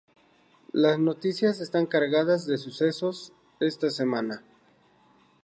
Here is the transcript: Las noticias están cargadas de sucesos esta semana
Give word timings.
Las 0.71 0.97
noticias 0.97 1.61
están 1.61 1.85
cargadas 1.85 2.47
de 2.47 2.57
sucesos 2.57 3.33
esta 3.59 3.91
semana 3.91 4.41